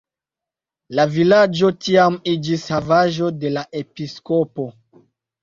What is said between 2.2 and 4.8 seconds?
iĝis havaĵo de la episkopo.